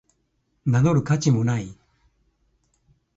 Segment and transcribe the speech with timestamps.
[0.65, 1.77] 名乗る価値もない